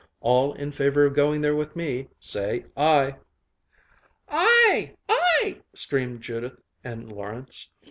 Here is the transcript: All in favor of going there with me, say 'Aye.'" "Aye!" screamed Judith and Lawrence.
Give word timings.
All 0.19 0.53
in 0.53 0.71
favor 0.71 1.05
of 1.05 1.13
going 1.13 1.41
there 1.41 1.55
with 1.55 1.75
me, 1.75 2.09
say 2.19 2.65
'Aye.'" 2.75 3.17
"Aye!" 4.29 4.95
screamed 5.75 6.21
Judith 6.23 6.59
and 6.83 7.07
Lawrence. 7.11 7.69